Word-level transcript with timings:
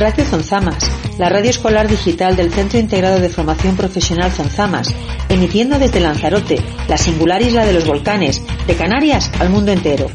Radio 0.00 0.24
Zonzamas, 0.24 0.90
la 1.18 1.28
radio 1.28 1.50
escolar 1.50 1.86
digital 1.86 2.34
del 2.34 2.50
Centro 2.50 2.78
Integrado 2.78 3.20
de 3.20 3.28
Formación 3.28 3.76
Profesional 3.76 4.30
Zonzamas, 4.30 4.94
emitiendo 5.28 5.78
desde 5.78 6.00
Lanzarote, 6.00 6.56
la 6.88 6.96
singular 6.96 7.42
isla 7.42 7.66
de 7.66 7.74
los 7.74 7.86
volcanes, 7.86 8.42
de 8.66 8.76
Canarias 8.76 9.30
al 9.38 9.50
mundo 9.50 9.72
entero. 9.72 10.06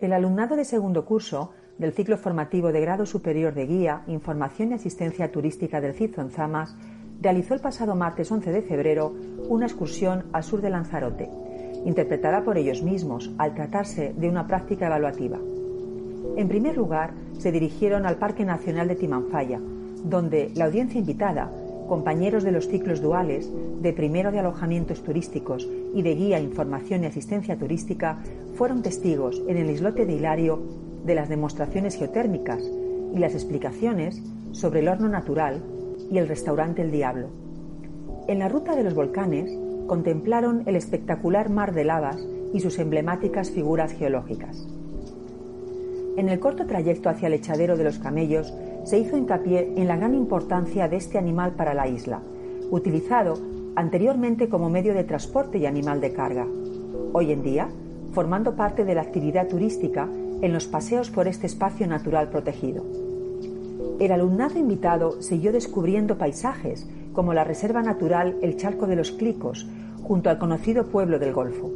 El 0.00 0.12
alumnado 0.12 0.56
de 0.56 0.64
segundo 0.64 1.04
curso 1.04 1.52
del 1.80 1.94
ciclo 1.94 2.18
formativo 2.18 2.72
de 2.72 2.80
grado 2.82 3.06
superior 3.06 3.54
de 3.54 3.66
guía, 3.66 4.02
información 4.06 4.70
y 4.70 4.74
asistencia 4.74 5.32
turística 5.32 5.80
del 5.80 5.94
CID 5.94 6.14
Zonzamas 6.14 6.76
realizó 7.22 7.54
el 7.54 7.60
pasado 7.60 7.94
martes 7.94 8.30
11 8.30 8.52
de 8.52 8.60
febrero 8.60 9.14
una 9.48 9.64
excursión 9.64 10.24
al 10.34 10.44
sur 10.44 10.60
de 10.60 10.68
Lanzarote, 10.68 11.30
interpretada 11.86 12.44
por 12.44 12.58
ellos 12.58 12.82
mismos 12.82 13.30
al 13.38 13.54
tratarse 13.54 14.12
de 14.14 14.28
una 14.28 14.46
práctica 14.46 14.88
evaluativa. 14.88 15.38
En 16.36 16.48
primer 16.48 16.76
lugar, 16.76 17.14
se 17.38 17.50
dirigieron 17.50 18.04
al 18.04 18.16
Parque 18.16 18.44
Nacional 18.44 18.86
de 18.86 18.96
Timanfaya, 18.96 19.58
donde 20.04 20.50
la 20.54 20.66
audiencia 20.66 21.00
invitada, 21.00 21.50
compañeros 21.88 22.44
de 22.44 22.52
los 22.52 22.68
ciclos 22.68 23.00
duales, 23.00 23.50
de 23.80 23.92
primero 23.94 24.30
de 24.30 24.40
alojamientos 24.40 25.02
turísticos 25.02 25.66
y 25.94 26.02
de 26.02 26.14
guía, 26.14 26.40
información 26.40 27.04
y 27.04 27.06
asistencia 27.06 27.58
turística, 27.58 28.18
fueron 28.54 28.82
testigos 28.82 29.42
en 29.48 29.56
el 29.56 29.70
islote 29.70 30.04
de 30.04 30.12
Hilario 30.12 30.89
de 31.04 31.14
las 31.14 31.28
demostraciones 31.28 31.96
geotérmicas 31.96 32.62
y 33.14 33.18
las 33.18 33.34
explicaciones 33.34 34.22
sobre 34.52 34.80
el 34.80 34.88
horno 34.88 35.08
natural 35.08 35.62
y 36.10 36.18
el 36.18 36.28
restaurante 36.28 36.82
El 36.82 36.90
Diablo. 36.90 37.28
En 38.28 38.38
la 38.38 38.48
ruta 38.48 38.76
de 38.76 38.84
los 38.84 38.94
volcanes 38.94 39.50
contemplaron 39.86 40.62
el 40.66 40.76
espectacular 40.76 41.50
mar 41.50 41.72
de 41.74 41.84
lavas 41.84 42.24
y 42.52 42.60
sus 42.60 42.78
emblemáticas 42.78 43.50
figuras 43.50 43.92
geológicas. 43.92 44.66
En 46.16 46.28
el 46.28 46.40
corto 46.40 46.66
trayecto 46.66 47.08
hacia 47.08 47.28
el 47.28 47.34
echadero 47.34 47.76
de 47.76 47.84
los 47.84 47.98
camellos 47.98 48.52
se 48.84 48.98
hizo 48.98 49.16
hincapié 49.16 49.72
en 49.76 49.88
la 49.88 49.96
gran 49.96 50.14
importancia 50.14 50.88
de 50.88 50.96
este 50.96 51.18
animal 51.18 51.52
para 51.52 51.74
la 51.74 51.88
isla, 51.88 52.20
utilizado 52.70 53.34
anteriormente 53.76 54.48
como 54.48 54.68
medio 54.68 54.94
de 54.94 55.04
transporte 55.04 55.58
y 55.58 55.66
animal 55.66 56.00
de 56.00 56.12
carga. 56.12 56.46
Hoy 57.12 57.32
en 57.32 57.42
día, 57.42 57.68
formando 58.12 58.56
parte 58.56 58.84
de 58.84 58.94
la 58.94 59.02
actividad 59.02 59.48
turística 59.48 60.08
en 60.42 60.52
los 60.52 60.66
paseos 60.66 61.10
por 61.10 61.28
este 61.28 61.46
espacio 61.46 61.86
natural 61.86 62.28
protegido. 62.28 62.84
El 63.98 64.12
alumnado 64.12 64.58
invitado 64.58 65.20
siguió 65.20 65.52
descubriendo 65.52 66.16
paisajes 66.16 66.88
como 67.12 67.34
la 67.34 67.44
Reserva 67.44 67.82
Natural 67.82 68.36
El 68.40 68.56
Charco 68.56 68.86
de 68.86 68.96
los 68.96 69.10
Clicos, 69.12 69.66
junto 70.02 70.30
al 70.30 70.38
conocido 70.38 70.86
pueblo 70.86 71.18
del 71.18 71.34
Golfo. 71.34 71.70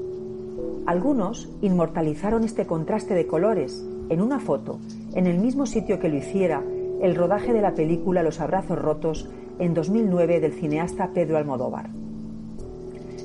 Algunos 0.86 1.50
inmortalizaron 1.62 2.44
este 2.44 2.66
contraste 2.66 3.14
de 3.14 3.26
colores 3.26 3.84
en 4.08 4.20
una 4.20 4.38
foto, 4.38 4.78
en 5.14 5.26
el 5.26 5.38
mismo 5.38 5.66
sitio 5.66 5.98
que 5.98 6.08
lo 6.08 6.16
hiciera 6.16 6.62
el 7.00 7.14
rodaje 7.14 7.52
de 7.52 7.60
la 7.60 7.74
película 7.74 8.22
Los 8.22 8.40
Abrazos 8.40 8.78
Rotos 8.78 9.28
en 9.58 9.74
2009 9.74 10.40
del 10.40 10.52
cineasta 10.52 11.10
Pedro 11.12 11.36
Almodóvar. 11.36 11.90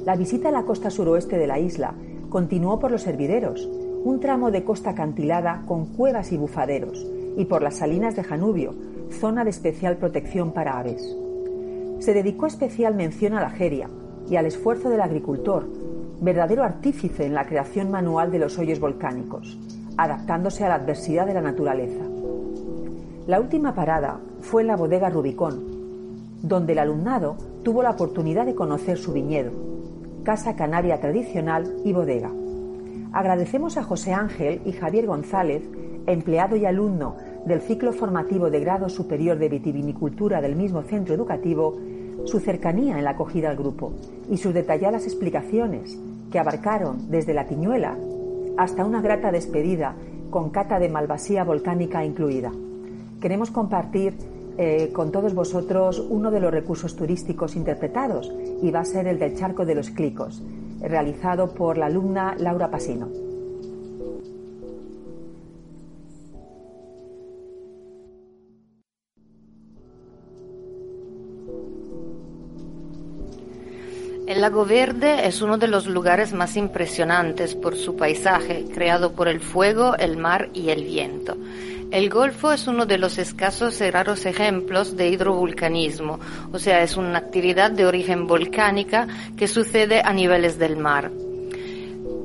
La 0.06 0.16
visita 0.16 0.50
a 0.50 0.52
la 0.52 0.64
costa 0.64 0.90
suroeste 0.90 1.38
de 1.38 1.48
la 1.48 1.60
isla 1.60 1.94
continuó 2.30 2.80
por 2.80 2.92
los 2.92 3.08
hervideros, 3.08 3.70
un 4.04 4.20
tramo 4.20 4.50
de 4.52 4.64
costa 4.64 4.92
acantilada 4.92 5.64
con 5.66 5.86
cuevas 5.86 6.32
y 6.32 6.38
bufaderos, 6.38 7.06
y 7.38 7.46
por 7.46 7.62
las 7.62 7.76
salinas 7.76 8.16
de 8.16 8.24
Janubio, 8.24 8.74
zona 9.12 9.44
de 9.44 9.50
especial 9.50 9.98
protección 9.98 10.52
para 10.52 10.80
aves. 10.80 11.16
Se 12.00 12.14
dedicó 12.14 12.46
especial 12.46 12.96
mención 12.96 13.34
a 13.34 13.42
la 13.42 13.50
jeria 13.50 13.90
y 14.30 14.38
al 14.38 14.46
esfuerzo 14.46 14.90
del 14.90 15.02
agricultor, 15.02 15.68
verdadero 16.22 16.64
artífice 16.64 17.26
en 17.26 17.34
la 17.34 17.46
creación 17.46 17.92
manual 17.92 18.32
de 18.32 18.40
los 18.40 18.58
hoyos 18.58 18.80
volcánicos, 18.80 19.58
adaptándose 19.98 20.64
a 20.64 20.70
la 20.70 20.76
adversidad 20.76 21.26
de 21.26 21.34
la 21.34 21.42
naturaleza. 21.42 22.06
La 23.28 23.40
última 23.40 23.76
parada 23.76 24.20
fue 24.42 24.62
en 24.62 24.68
la 24.68 24.78
bodega 24.78 25.10
Rubicón, 25.10 25.80
donde 26.42 26.74
el 26.74 26.80
alumnado 26.80 27.36
tuvo 27.64 27.84
la 27.84 27.92
oportunidad 27.92 28.46
de 28.46 28.56
conocer 28.56 28.98
su 28.98 29.12
viñedo, 29.12 29.52
casa 30.24 30.56
canaria 30.56 31.00
tradicional 31.02 31.76
y 31.84 31.92
bodega. 31.92 32.32
Agradecemos 33.12 33.78
a 33.78 33.84
José 33.84 34.14
Ángel 34.14 34.62
y 34.66 34.72
Javier 34.72 35.08
González, 35.08 35.64
empleado 36.06 36.56
y 36.56 36.66
alumno 36.66 37.16
del 37.46 37.62
ciclo 37.62 37.94
formativo 37.94 38.50
de 38.50 38.60
grado 38.60 38.90
superior 38.90 39.38
de 39.38 39.50
vitivinicultura 39.50 40.42
del 40.42 40.56
mismo 40.56 40.84
centro 40.84 41.16
educativo, 41.16 41.78
su 42.26 42.40
cercanía 42.40 42.98
en 42.98 43.04
la 43.04 43.12
acogida 43.12 43.50
al 43.50 43.58
grupo 43.58 43.94
y 44.30 44.38
sus 44.38 44.54
detalladas 44.54 45.06
explicaciones 45.06 45.98
que 46.32 46.40
abarcaron 46.40 47.10
desde 47.10 47.34
la 47.34 47.48
tiñuela 47.48 47.98
hasta 48.58 48.86
una 48.86 49.02
grata 49.02 49.32
despedida 49.32 49.96
con 50.30 50.50
cata 50.50 50.80
de 50.80 50.90
malvasía 50.90 51.44
volcánica 51.44 52.06
incluida. 52.06 52.52
Queremos 53.20 53.52
compartir 53.52 54.14
eh, 54.58 54.92
con 54.94 55.12
todos 55.12 55.34
vosotros 55.34 56.06
uno 56.10 56.32
de 56.32 56.40
los 56.42 56.52
recursos 56.52 56.96
turísticos 56.96 57.56
interpretados 57.56 58.32
y 58.62 58.72
va 58.72 58.82
a 58.82 58.86
ser 58.86 59.08
el 59.08 59.18
del 59.18 59.36
Charco 59.36 59.66
de 59.66 59.76
los 59.76 59.90
Clicos, 59.90 60.44
realizado 60.82 61.54
por 61.54 61.78
la 61.78 61.88
alumna 61.88 62.36
Laura 62.38 62.70
Pasino. 62.70 63.29
El 74.30 74.42
lago 74.42 74.64
Verde 74.64 75.26
es 75.26 75.42
uno 75.42 75.58
de 75.58 75.68
los 75.68 75.88
lugares 75.88 76.34
más 76.34 76.56
impresionantes 76.56 77.56
por 77.56 77.76
su 77.76 77.96
paisaje, 77.96 78.66
creado 78.72 79.14
por 79.14 79.28
el 79.28 79.40
fuego, 79.40 79.96
el 79.98 80.18
mar 80.18 80.50
y 80.54 80.70
el 80.70 80.84
viento. 80.84 81.36
El 81.90 82.12
Golfo 82.12 82.52
es 82.52 82.68
uno 82.68 82.86
de 82.86 83.00
los 83.00 83.18
escasos 83.18 83.82
y 83.82 83.90
raros 83.90 84.28
ejemplos 84.28 84.96
de 84.96 85.10
hidrovulcanismo, 85.10 86.20
o 86.54 86.60
sea, 86.60 86.84
es 86.84 86.96
una 86.96 87.18
actividad 87.18 87.72
de 87.72 87.88
origen 87.88 88.28
volcánica 88.28 89.08
que 89.36 89.48
sucede 89.48 90.04
a 90.06 90.14
niveles 90.14 90.60
del 90.60 90.78
mar. 90.78 91.10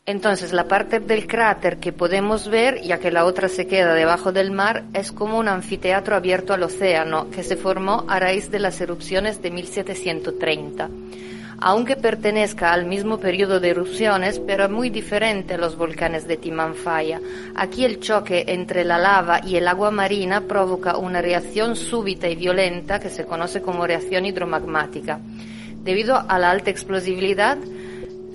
Entonces, 0.04 0.53
la 0.53 0.69
parte 0.69 1.00
del 1.00 1.26
cráter 1.26 1.78
que 1.78 1.94
podemos 1.94 2.50
ver, 2.50 2.82
ya 2.82 2.98
que 2.98 3.10
la 3.10 3.25
otra 3.25 3.48
se 3.48 3.66
queda 3.66 3.94
debajo 3.94 4.31
del 4.31 4.50
mar, 4.50 4.84
es 4.93 5.10
como 5.10 5.38
un 5.38 5.48
anfiteatro 5.48 6.16
abierto 6.16 6.53
al 6.53 6.64
océano 6.64 7.31
que 7.31 7.43
se 7.43 7.56
formó 7.56 8.04
a 8.09 8.20
raíz 8.20 8.50
de 8.50 8.59
las 8.59 8.78
erupciones 8.82 9.41
de 9.41 9.50
1730 9.50 10.91
aunque 11.60 11.97
pertenezca 11.97 12.72
al 12.72 12.87
mismo 12.87 13.19
periodo 13.19 13.60
de 13.60 13.70
erupciones, 13.70 14.38
pero 14.38 14.69
muy 14.69 14.91
diferente 14.91 15.54
a 15.54 15.59
los 15.59 15.76
volcanes 15.76 16.26
de 16.26 16.37
Timanfaya. 16.37 17.20
Aquí 17.54 17.84
el 17.84 18.00
choque 18.00 18.44
entre 18.48 18.84
la 18.84 18.98
lava 18.98 19.41
y 19.44 19.56
el 19.56 19.69
agua 19.69 19.91
marina 19.91 20.43
provoca 20.43 20.97
una 20.97 21.22
reacción 21.22 21.76
súbita 21.76 22.28
y 22.28 22.37
violenta 22.37 23.00
que 23.00 23.10
se 23.10 23.25
conoce 23.25 23.62
como 23.62 23.87
reacción 23.87 24.26
hidromagmática. 24.26 25.20
Debido 25.82 26.16
a 26.16 26.38
la 26.38 26.50
alta 26.50 26.70
explosividad, 26.70 27.59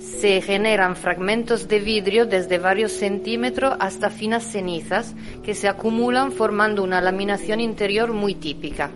se 0.00 0.40
generan 0.40 0.96
fragmentos 0.96 1.68
de 1.68 1.80
vidrio 1.80 2.24
desde 2.24 2.58
varios 2.58 2.92
centímetros 2.92 3.74
hasta 3.80 4.08
finas 4.10 4.44
cenizas 4.44 5.14
que 5.42 5.54
se 5.54 5.68
acumulan 5.68 6.32
formando 6.32 6.82
una 6.82 7.00
laminación 7.00 7.60
interior 7.60 8.12
muy 8.12 8.34
típica. 8.34 8.90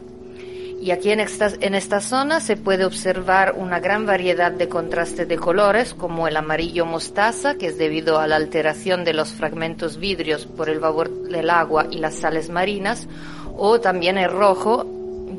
Y 0.84 0.90
aquí 0.90 1.12
en 1.12 1.20
esta, 1.20 1.50
en 1.60 1.74
esta 1.74 2.02
zona 2.02 2.40
se 2.40 2.58
puede 2.58 2.84
observar 2.84 3.54
una 3.56 3.80
gran 3.80 4.04
variedad 4.04 4.52
de 4.52 4.68
contrastes 4.68 5.26
de 5.26 5.38
colores, 5.38 5.94
como 5.94 6.28
el 6.28 6.36
amarillo 6.36 6.84
mostaza, 6.84 7.54
que 7.54 7.68
es 7.68 7.78
debido 7.78 8.18
a 8.18 8.26
la 8.26 8.36
alteración 8.36 9.02
de 9.02 9.14
los 9.14 9.30
fragmentos 9.30 9.96
vidrios 9.96 10.44
por 10.44 10.68
el 10.68 10.80
vapor 10.80 11.08
del 11.30 11.48
agua 11.48 11.86
y 11.90 12.00
las 12.00 12.16
sales 12.16 12.50
marinas, 12.50 13.08
o 13.56 13.80
también 13.80 14.18
el 14.18 14.30
rojo, 14.30 14.84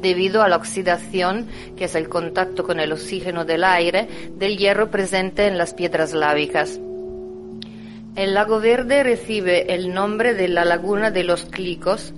debido 0.02 0.42
a 0.42 0.48
la 0.48 0.56
oxidación, 0.56 1.46
que 1.78 1.86
es 1.86 1.94
el 1.94 2.10
contacto 2.10 2.64
con 2.64 2.80
el 2.80 2.92
oxígeno 2.92 3.46
del 3.46 3.66
aire, 3.66 4.08
del 4.40 4.58
hierro 4.58 4.90
presente 4.90 5.46
en 5.46 5.60
las 5.60 5.76
piedras 5.76 6.14
lábicas. 6.14 6.80
El 8.16 8.34
lago 8.34 8.60
verde 8.60 9.04
recibe 9.04 9.76
el 9.76 9.94
nombre 9.94 10.34
de 10.34 10.48
la 10.48 10.66
laguna 10.66 11.12
de 11.12 11.24
los 11.24 11.46
Clicos, 11.46 12.16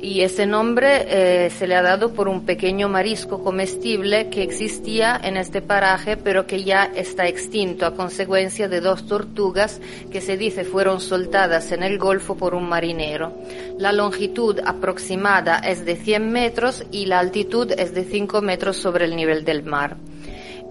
y 0.00 0.20
ese 0.20 0.46
nombre 0.46 1.06
eh, 1.08 1.50
se 1.50 1.66
le 1.66 1.74
ha 1.74 1.82
dado 1.82 2.12
por 2.12 2.28
un 2.28 2.44
pequeño 2.44 2.88
marisco 2.88 3.42
comestible 3.42 4.28
que 4.30 4.42
existía 4.42 5.20
en 5.22 5.36
este 5.36 5.60
paraje 5.60 6.16
pero 6.16 6.46
que 6.46 6.62
ya 6.62 6.84
está 6.84 7.26
extinto 7.26 7.84
a 7.84 7.94
consecuencia 7.94 8.68
de 8.68 8.80
dos 8.80 9.06
tortugas 9.06 9.80
que 10.12 10.20
se 10.20 10.36
dice 10.36 10.64
fueron 10.64 11.00
soltadas 11.00 11.72
en 11.72 11.82
el 11.82 11.98
Golfo 11.98 12.36
por 12.36 12.54
un 12.54 12.68
marinero. 12.68 13.32
La 13.78 13.92
longitud 13.92 14.60
aproximada 14.64 15.58
es 15.58 15.84
de 15.84 15.96
100 15.96 16.30
metros 16.30 16.84
y 16.92 17.06
la 17.06 17.18
altitud 17.18 17.72
es 17.72 17.92
de 17.92 18.04
5 18.04 18.40
metros 18.40 18.76
sobre 18.76 19.04
el 19.04 19.16
nivel 19.16 19.44
del 19.44 19.64
mar. 19.64 19.96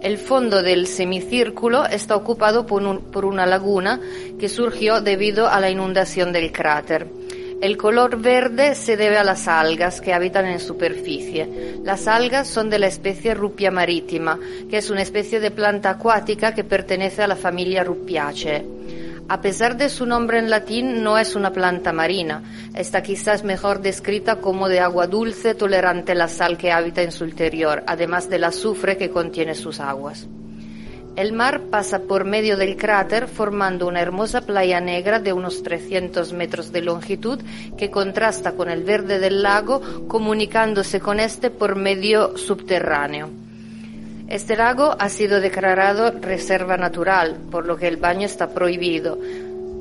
El 0.01 0.17
fondo 0.17 0.61
del 0.61 0.87
semicírculo 0.87 1.85
está 1.85 2.15
ocupado 2.15 2.65
por, 2.65 3.01
por 3.01 3.25
una 3.25 3.45
laguna 3.45 3.99
que 4.39 4.47
surgió 4.47 5.01
debido 5.01 5.49
a 5.49 5.59
la 5.59 5.71
inundación 5.71 6.31
del 6.31 6.51
cráter. 6.51 7.07
El 7.59 7.75
color 7.75 8.21
verde 8.21 8.75
se 8.75 8.97
debe 8.97 9.17
a 9.17 9.23
las 9.23 9.47
algas 9.47 9.99
que 9.99 10.13
habitan 10.13 10.45
en 10.45 10.59
superficie. 10.59 11.79
Las 11.83 12.07
algas 12.07 12.47
son 12.47 12.69
de 12.69 12.77
la 12.77 12.85
especie 12.85 13.33
Rupia 13.33 13.71
marítima, 13.71 14.39
que 14.69 14.77
es 14.77 14.91
una 14.91 15.01
especie 15.01 15.39
de 15.39 15.49
planta 15.49 15.89
acuática 15.89 16.53
que 16.53 16.63
pertenece 16.63 17.23
a 17.23 17.27
la 17.27 17.35
familia 17.35 17.83
Rupiaceae. 17.83 18.63
A 19.29 19.41
pesar 19.41 19.75
de 19.75 19.89
su 19.89 20.05
nombre 20.05 20.37
en 20.37 20.51
latín, 20.51 21.03
no 21.03 21.17
es 21.17 21.35
una 21.35 21.51
planta 21.51 21.91
marina. 21.91 22.43
Está 22.75 23.01
quizás 23.01 23.43
mejor 23.43 23.81
descrita 23.81 24.35
como 24.35 24.69
de 24.69 24.79
agua 24.79 25.07
dulce 25.07 25.55
tolerante 25.55 26.11
a 26.11 26.15
la 26.15 26.27
sal 26.27 26.59
que 26.59 26.71
habita 26.71 27.01
en 27.01 27.11
su 27.11 27.25
interior, 27.25 27.83
además 27.87 28.29
del 28.29 28.43
azufre 28.43 28.97
que 28.97 29.09
contiene 29.09 29.55
sus 29.55 29.79
aguas. 29.79 30.27
El 31.17 31.33
mar 31.33 31.61
pasa 31.71 32.01
por 32.03 32.25
medio 32.25 32.57
del 32.57 32.77
cráter 32.77 33.27
formando 33.27 33.87
una 33.87 34.01
hermosa 34.01 34.41
playa 34.41 34.79
negra 34.79 35.17
de 35.19 35.33
unos 35.33 35.63
300 35.63 36.31
metros 36.33 36.71
de 36.71 36.83
longitud 36.83 37.39
que 37.75 37.89
contrasta 37.89 38.51
con 38.51 38.69
el 38.69 38.83
verde 38.83 39.17
del 39.17 39.41
lago 39.41 39.81
comunicándose 40.07 40.99
con 40.99 41.19
este 41.19 41.49
por 41.49 41.75
medio 41.75 42.37
subterráneo. 42.37 43.31
Este 44.27 44.55
lago 44.55 44.95
ha 44.99 45.09
sido 45.09 45.41
declarado 45.41 46.11
reserva 46.11 46.77
natural, 46.77 47.37
por 47.49 47.65
lo 47.65 47.77
que 47.77 47.87
el 47.87 47.97
baño 47.97 48.27
está 48.27 48.49
prohibido, 48.49 49.17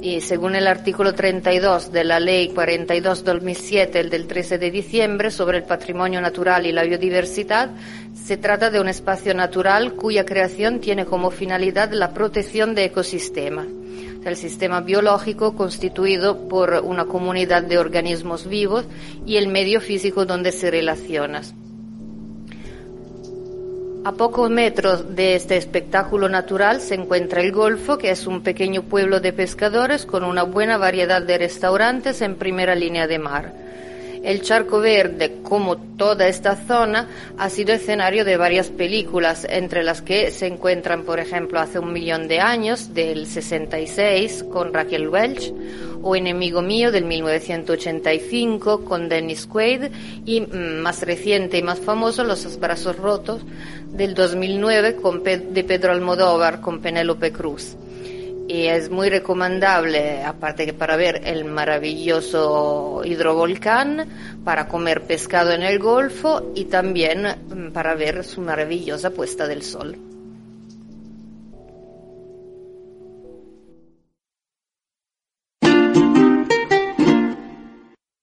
y 0.01 0.21
según 0.21 0.55
el 0.55 0.67
artículo 0.67 1.15
32 1.15 1.91
de 1.91 2.05
la 2.05 2.21
Ley 2.21 2.53
42-2007, 2.55 3.97
el 3.97 4.11
del 4.11 4.27
13 4.27 4.59
de 4.59 4.71
diciembre, 4.71 5.31
sobre 5.31 5.59
el 5.59 5.65
patrimonio 5.65 6.21
natural 6.21 6.67
y 6.67 6.73
la 6.73 6.85
biodiversidad, 6.85 7.71
se 8.15 8.37
trata 8.37 8.71
de 8.71 8.81
un 8.81 8.89
espacio 8.89 9.35
natural 9.35 9.95
cuya 9.95 10.25
creación 10.25 10.81
tiene 10.81 11.07
como 11.07 11.31
finalidad 11.31 11.93
la 11.93 12.13
protección 12.13 12.75
de 12.75 12.85
ecosistemas. 12.85 13.67
El 14.25 14.37
sistema 14.37 14.81
biológico 14.81 15.55
constituido 15.55 16.49
por 16.49 16.81
una 16.85 17.05
comunidad 17.05 17.63
de 17.63 17.79
organismos 17.79 18.49
vivos 18.49 18.85
y 19.25 19.37
el 19.37 19.49
medio 19.49 19.81
físico 19.81 20.27
donde 20.27 20.51
se 20.51 20.71
relaciona. 20.71 21.43
A 24.07 24.13
pocos 24.13 24.49
metros 24.49 25.17
de 25.17 25.35
este 25.35 25.57
espectáculo 25.57 26.29
natural 26.29 26.81
se 26.81 26.95
encuentra 26.95 27.41
el 27.41 27.51
Golfo, 27.51 27.99
que 27.99 28.11
es 28.11 28.29
un 28.29 28.45
pequeño 28.45 28.83
pueblo 28.83 29.19
de 29.19 29.33
pescadores 29.33 30.07
con 30.07 30.23
una 30.23 30.45
buena 30.45 30.79
variedad 30.79 31.21
de 31.21 31.39
restaurantes 31.39 32.23
en 32.23 32.37
primera 32.37 32.77
línea 32.77 33.09
de 33.09 33.19
mar. 33.19 33.66
El 34.27 34.43
Charco 34.43 34.81
Verde, 34.81 35.37
como 35.45 35.77
toda 35.77 36.27
esta 36.27 36.57
zona, 36.57 37.09
ha 37.39 37.49
sido 37.49 37.73
escenario 37.73 38.25
de 38.25 38.37
varias 38.37 38.71
películas, 38.71 39.47
entre 39.49 39.85
las 39.85 40.03
que 40.03 40.33
se 40.33 40.49
encuentran, 40.49 41.05
por 41.05 41.21
ejemplo, 41.21 41.61
Hace 41.61 41.79
un 41.79 41.93
millón 41.93 42.27
de 42.27 42.41
años, 42.41 42.93
del 42.93 43.29
66, 43.29 44.47
con 44.53 44.75
Raquel 44.75 45.09
Welch, 45.09 45.55
o 46.03 46.17
Enemigo 46.17 46.61
mío, 46.61 46.91
del 46.91 47.05
1985, 47.05 48.85
con 48.85 49.09
Dennis 49.09 49.47
Quaid, 49.47 49.93
y 50.25 50.41
mm, 50.41 50.81
más 50.81 51.03
reciente 51.03 51.59
y 51.59 51.63
más 51.63 51.79
famoso, 51.79 52.25
Los 52.25 52.59
brazos 52.59 52.97
rotos, 52.97 53.43
del 53.93 54.15
2009, 54.15 54.97
con 54.97 55.23
de 55.23 55.65
Pedro 55.65 55.93
Almodóvar, 55.93 56.61
con 56.61 56.81
Penélope 56.81 57.31
Cruz 57.31 57.77
y 58.49 58.67
es 58.67 58.91
muy 58.91 59.11
recomendable, 59.11 60.23
aparte 60.23 60.67
que 60.67 60.73
para 60.73 60.97
ver 60.97 61.23
el 61.25 61.45
maravilloso 61.45 63.03
hidrovolcán, 63.05 64.09
para 64.45 64.69
comer 64.69 65.03
pescado 65.03 65.53
en 65.53 65.63
el 65.63 65.79
Golfo 65.79 66.53
y 66.55 66.67
también 66.67 67.27
mm, 67.27 67.73
para 67.73 67.95
ver 67.95 68.25
su 68.25 68.41
maravillosa 68.41 69.11
puesta 69.11 69.47
del 69.47 69.63
sol. 69.63 70.16